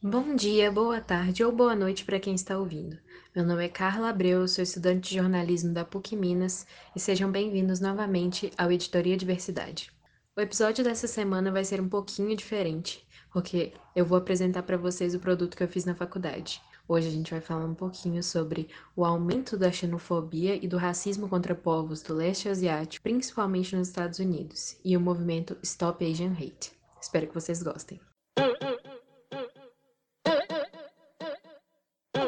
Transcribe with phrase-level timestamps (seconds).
[0.00, 2.96] Bom dia, boa tarde ou boa noite para quem está ouvindo.
[3.34, 7.80] Meu nome é Carla Abreu, sou estudante de jornalismo da PUC Minas e sejam bem-vindos
[7.80, 9.90] novamente ao Editoria Diversidade.
[10.36, 15.16] O episódio dessa semana vai ser um pouquinho diferente, porque eu vou apresentar para vocês
[15.16, 16.62] o produto que eu fiz na faculdade.
[16.86, 21.28] Hoje a gente vai falar um pouquinho sobre o aumento da xenofobia e do racismo
[21.28, 26.70] contra povos do leste asiático, principalmente nos Estados Unidos, e o movimento Stop Asian Hate.
[27.02, 28.00] Espero que vocês gostem.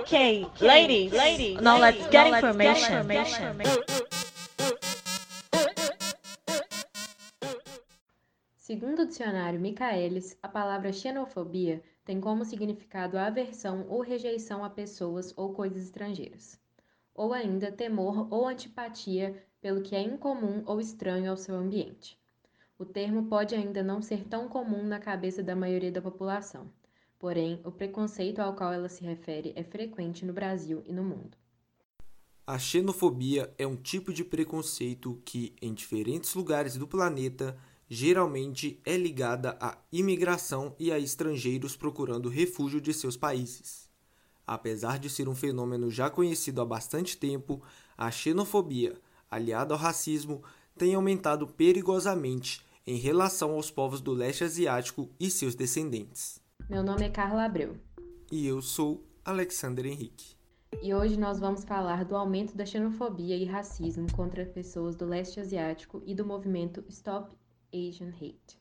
[0.01, 1.61] Okay, ladies, ladies.
[1.61, 3.07] Now let's get information.
[8.57, 14.71] Segundo o dicionário Michaelis, a palavra xenofobia tem como significado a aversão ou rejeição a
[14.71, 16.59] pessoas ou coisas estrangeiras,
[17.15, 22.19] ou ainda temor ou antipatia pelo que é incomum ou estranho ao seu ambiente.
[22.79, 26.71] O termo pode ainda não ser tão comum na cabeça da maioria da população
[27.21, 31.37] Porém, o preconceito ao qual ela se refere é frequente no Brasil e no mundo.
[32.47, 37.59] A xenofobia é um tipo de preconceito que, em diferentes lugares do planeta,
[37.91, 43.91] geralmente é ligada à imigração e a estrangeiros procurando refúgio de seus países.
[44.47, 47.63] Apesar de ser um fenômeno já conhecido há bastante tempo,
[47.99, 48.99] a xenofobia,
[49.31, 50.43] aliada ao racismo,
[50.75, 56.41] tem aumentado perigosamente em relação aos povos do leste asiático e seus descendentes.
[56.71, 57.77] Meu nome é Carla Abreu.
[58.31, 60.37] E eu sou Alexander Henrique.
[60.81, 65.41] E hoje nós vamos falar do aumento da xenofobia e racismo contra pessoas do leste
[65.41, 67.37] asiático e do movimento Stop
[67.75, 68.57] Asian Hate.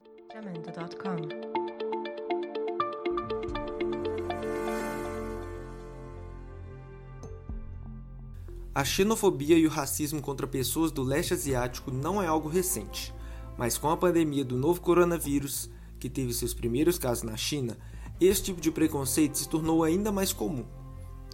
[8.73, 13.13] A xenofobia e o racismo contra pessoas do leste asiático não é algo recente,
[13.55, 17.77] mas com a pandemia do novo coronavírus, que teve seus primeiros casos na China,
[18.25, 20.65] esse tipo de preconceito se tornou ainda mais comum.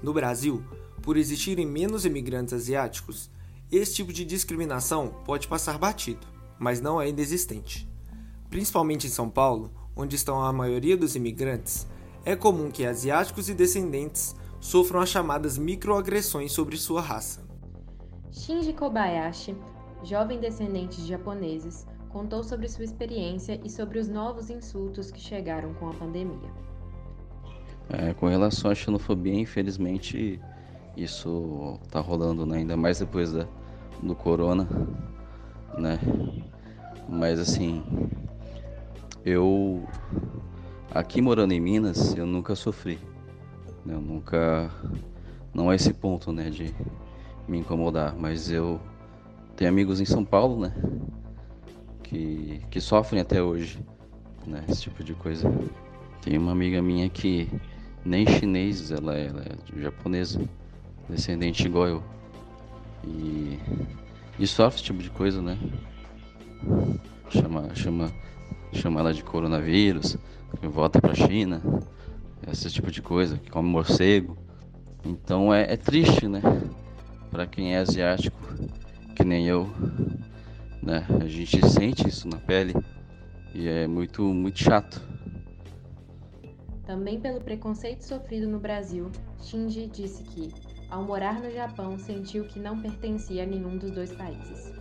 [0.03, 0.63] No Brasil,
[1.01, 3.29] por existirem menos imigrantes asiáticos,
[3.71, 6.27] esse tipo de discriminação pode passar batido,
[6.59, 7.89] mas não é inexistente.
[8.49, 11.87] Principalmente em São Paulo, onde estão a maioria dos imigrantes,
[12.23, 17.43] é comum que asiáticos e descendentes sofram as chamadas microagressões sobre sua raça.
[18.31, 19.55] Shinji Kobayashi,
[20.03, 25.73] jovem descendente de japoneses, contou sobre sua experiência e sobre os novos insultos que chegaram
[25.75, 26.51] com a pandemia.
[27.89, 30.39] É, com relação à xenofobia, infelizmente,
[30.97, 32.57] isso tá rolando, né?
[32.57, 33.47] ainda mais depois da,
[34.01, 34.67] do corona,
[35.77, 35.99] né?
[37.07, 37.83] Mas assim,
[39.23, 39.87] eu
[40.91, 42.97] aqui morando em Minas, eu nunca sofri.
[43.85, 43.93] Né?
[43.93, 44.71] Eu nunca.
[45.53, 46.73] Não é esse ponto, né, de
[47.47, 48.79] me incomodar, mas eu
[49.55, 50.73] tenho amigos em São Paulo, né?
[52.03, 53.79] Que, que sofrem até hoje,
[54.45, 54.63] né?
[54.67, 55.49] Esse tipo de coisa.
[56.21, 57.47] Tem uma amiga minha que
[58.05, 60.39] nem chinês, ela é, ela é japonesa,
[61.09, 62.03] descendente igual eu.
[63.03, 63.59] E,
[64.39, 65.57] e sofre esse tipo de coisa, né?
[67.29, 68.13] Chama, chama,
[68.71, 70.17] chama ela de coronavírus,
[70.61, 71.61] volta pra China,
[72.51, 74.37] esse tipo de coisa, que come morcego.
[75.03, 76.41] Então é, é triste, né?
[77.31, 78.37] Para quem é asiático,
[79.15, 79.69] que nem eu,
[80.81, 81.05] né?
[81.21, 82.73] A gente sente isso na pele
[83.53, 85.01] e é muito, muito chato.
[86.85, 90.53] Também pelo preconceito sofrido no Brasil, Shinji disse que,
[90.89, 94.71] ao morar no Japão, sentiu que não pertencia a nenhum dos dois países.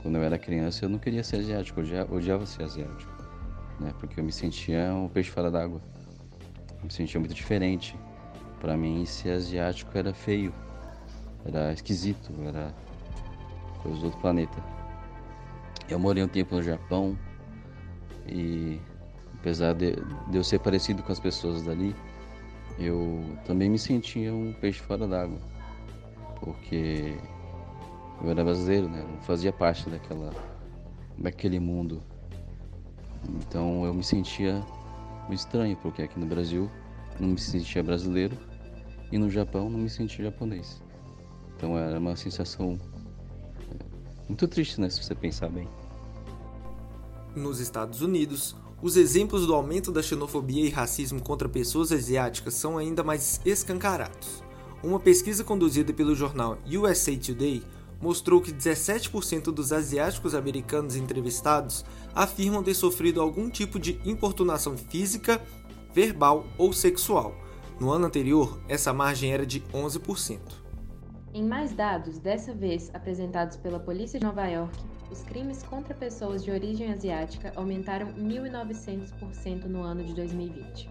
[0.00, 3.12] Quando eu era criança, eu não queria ser asiático, eu odiava ser asiático,
[3.80, 3.92] né?
[4.00, 5.80] Porque eu me sentia um peixe fora d'água.
[6.82, 7.96] Me sentia muito diferente.
[8.60, 10.54] Para mim, ser asiático era feio,
[11.44, 12.74] era esquisito, era
[13.82, 14.62] coisa do outro planeta.
[15.86, 17.18] Eu morei um tempo no Japão
[18.26, 18.80] e
[19.44, 19.96] apesar de,
[20.30, 21.94] de, eu ser parecido com as pessoas dali,
[22.78, 25.38] eu também me sentia um peixe fora d'água,
[26.40, 27.14] porque
[28.22, 29.02] eu era brasileiro, né?
[29.02, 30.32] Eu não fazia parte daquela,
[31.18, 32.02] daquele mundo.
[33.28, 34.64] Então eu me sentia
[35.28, 36.70] estranho, porque aqui no Brasil
[37.20, 38.38] não me sentia brasileiro
[39.12, 40.82] e no Japão não me sentia japonês.
[41.54, 42.80] Então era uma sensação
[43.60, 43.84] é,
[44.26, 44.88] muito triste, né?
[44.88, 45.68] Se você pensar bem.
[47.36, 52.76] Nos Estados Unidos, os exemplos do aumento da xenofobia e racismo contra pessoas asiáticas são
[52.76, 54.44] ainda mais escancarados.
[54.82, 57.62] Uma pesquisa conduzida pelo jornal USA Today
[57.98, 61.82] mostrou que 17% dos asiáticos americanos entrevistados
[62.14, 65.40] afirmam ter sofrido algum tipo de importunação física,
[65.94, 67.34] verbal ou sexual.
[67.80, 70.40] No ano anterior, essa margem era de 11%.
[71.32, 74.76] Em mais dados, dessa vez apresentados pela Polícia de Nova York,
[75.10, 80.90] os crimes contra pessoas de origem asiática aumentaram 1.900% no ano de 2020.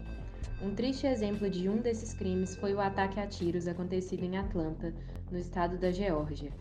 [0.61, 4.93] Um triste exemplo de um desses crimes foi o ataque a tiros acontecido em Atlanta,
[5.29, 6.53] no estado da Geórgia,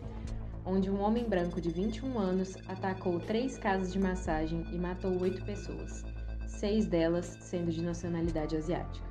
[0.65, 5.45] onde um homem branco de 21 anos atacou três casas de massagem e matou oito
[5.45, 6.05] pessoas,
[6.49, 9.07] seis delas sendo de nacionalidade asiática.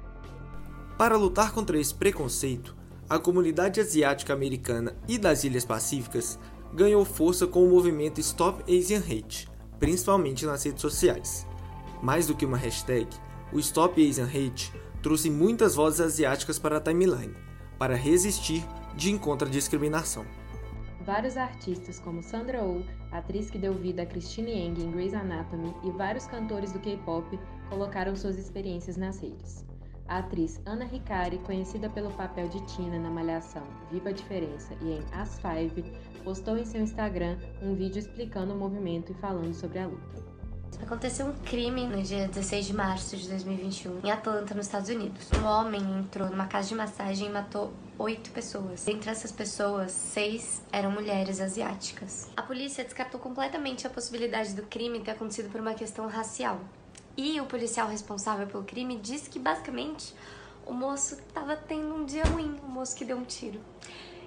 [0.98, 2.76] Para lutar contra esse preconceito,
[3.10, 6.40] a comunidade asiática americana e das Ilhas Pacíficas
[6.74, 11.46] ganhou força com o movimento Stop Asian Hate, principalmente nas redes sociais.
[12.02, 13.08] Mais do que uma hashtag,
[13.52, 14.72] o Stop Asian Hate
[15.02, 17.36] trouxe muitas vozes asiáticas para a timeline,
[17.78, 18.66] para resistir
[18.96, 20.26] de encontro à discriminação.
[21.06, 25.74] Vários artistas como Sandra Oh, atriz que deu vida a Christine Yang em Grey's Anatomy,
[25.84, 27.40] e vários cantores do K-pop
[27.70, 29.66] colocaram suas experiências nas redes.
[30.12, 34.92] A atriz Ana Hikari, conhecida pelo papel de Tina na Malhação Viva a Diferença e
[34.92, 35.86] em As Five,
[36.22, 40.22] postou em seu Instagram um vídeo explicando o movimento e falando sobre a luta.
[40.82, 45.30] Aconteceu um crime no dia 16 de março de 2021 em Atlanta, nos Estados Unidos.
[45.42, 48.84] Um homem entrou numa casa de massagem e matou oito pessoas.
[48.84, 52.30] Dentre essas pessoas, seis eram mulheres asiáticas.
[52.36, 56.60] A polícia descartou completamente a possibilidade do crime ter acontecido por uma questão racial.
[57.18, 60.16] E o policial responsável pelo crime disse que basicamente
[60.66, 63.60] o moço estava tendo um dia ruim, o moço que deu um tiro.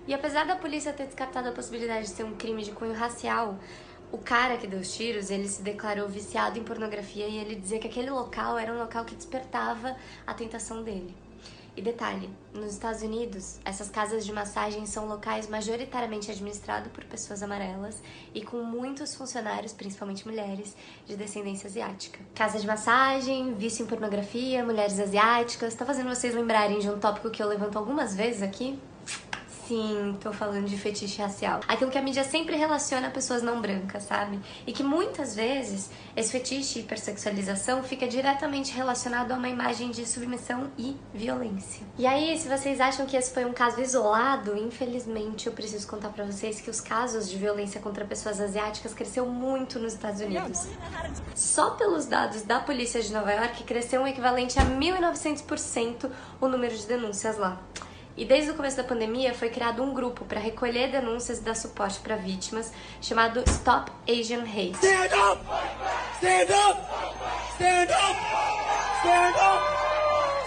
[0.07, 3.59] E apesar da polícia ter descartado a possibilidade de ser um crime de cunho racial,
[4.13, 7.79] o cara que deu os tiros, ele se declarou viciado em pornografia e ele dizia
[7.79, 9.97] que aquele local era um local que despertava
[10.27, 11.15] a tentação dele.
[11.77, 17.43] E detalhe, nos Estados Unidos, essas casas de massagem são locais majoritariamente administrados por pessoas
[17.43, 18.01] amarelas
[18.33, 22.21] e com muitos funcionários, principalmente mulheres, de descendência asiática.
[22.33, 27.29] Casa de massagem, vício em pornografia, mulheres asiáticas, tá fazendo vocês lembrarem de um tópico
[27.29, 28.79] que eu levanto algumas vezes aqui?
[29.67, 31.61] Sim, tô falando de fetiche racial.
[31.67, 34.39] Aquilo que a mídia sempre relaciona a pessoas não brancas, sabe?
[34.67, 40.07] E que muitas vezes esse fetiche e hipersexualização fica diretamente relacionado a uma imagem de
[40.07, 41.87] submissão e violência.
[41.99, 46.11] E aí, se vocês acham que esse foi um caso isolado, infelizmente eu preciso contar
[46.11, 50.69] para vocês que os casos de violência contra pessoas asiáticas cresceu muito nos Estados Unidos.
[51.35, 56.77] Só pelos dados da polícia de Nova York cresceu um equivalente a 1900% o número
[56.77, 57.63] de denúncias lá.
[58.17, 61.57] E desde o começo da pandemia foi criado um grupo para recolher denúncias e dar
[61.57, 64.77] suporte para vítimas, chamado Stop Asian Hate.
[64.77, 65.43] Stand up!
[66.19, 66.81] Stand up!
[67.55, 68.21] Stand up!
[69.01, 69.65] Stand up!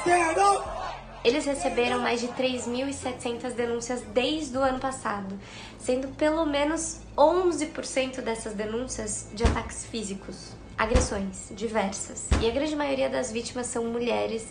[0.02, 0.78] Stand up!
[1.26, 5.38] Eles receberam mais de 3.700 denúncias desde o ano passado,
[5.78, 12.30] sendo pelo menos 11% dessas denúncias de ataques físicos, agressões diversas.
[12.42, 14.48] E a grande maioria das vítimas são mulheres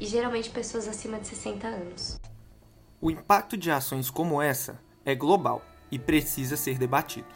[0.00, 2.25] e geralmente pessoas acima de 60 anos.
[3.00, 7.28] O impacto de ações como essa é global e precisa ser debatido.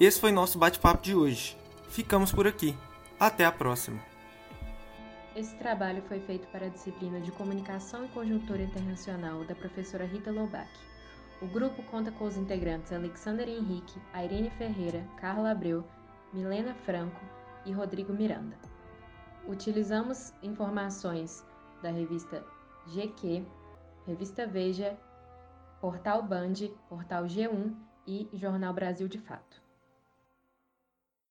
[0.00, 1.56] Esse foi nosso bate-papo de hoje.
[1.88, 2.76] Ficamos por aqui.
[3.18, 4.00] Até a próxima.
[5.36, 10.32] Esse trabalho foi feito para a disciplina de Comunicação e Conjuntura Internacional da professora Rita
[10.32, 10.68] Lobac.
[11.40, 15.84] O grupo conta com os integrantes Alexander Henrique, Irene Ferreira, Carla Abreu,
[16.32, 17.20] Milena Franco
[17.64, 18.56] e Rodrigo Miranda.
[19.46, 21.44] Utilizamos informações
[21.82, 22.44] da revista
[22.88, 23.44] GQ,
[24.08, 24.98] Revista Veja,
[25.82, 26.54] Portal Band,
[26.88, 27.76] Portal G1
[28.06, 29.67] e Jornal Brasil de Fato.